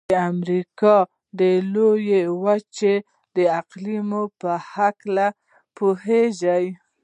[0.09, 0.95] د امریکا
[1.39, 1.41] د
[1.73, 2.95] لویې وچې
[3.35, 5.29] د اقلیم په هلکه څه
[5.77, 6.65] پوهیږئ؟